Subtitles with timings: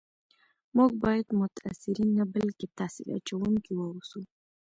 [0.75, 4.19] موږ باید متاثرین نه بلکي تاثیر اچونکي و اوسو